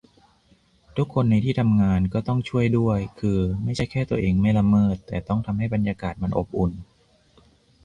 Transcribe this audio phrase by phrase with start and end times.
[0.97, 6.75] ทุกคนในที่ทำงานก็ต้องช่วยด้วย คือไม่ใช่แค่ตัวเองไม่ละเมิด แต่ต้องทำให้บรรยากาศมันอุ่นใจ